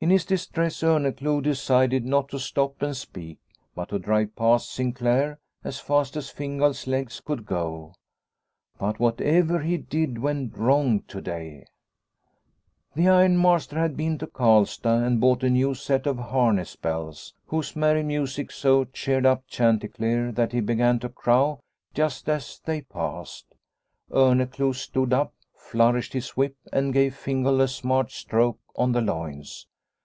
[0.00, 3.38] In his distress Orneclou decided not to stop and speak,
[3.74, 7.94] but to drive past Sinclaire as fast as Fingal's legs could go.
[8.78, 11.66] But whatever he did went wrong to day.
[12.94, 17.74] The ironmaster had been to Karlstad and bought a new set of harness bells, whose
[17.74, 21.58] merry music so cheered up chanticleer that he began to crow
[21.92, 23.52] just as they passed.
[24.12, 29.66] Orneclou stood up, flourished his whip and gave Fingal a smart stroke on the loins.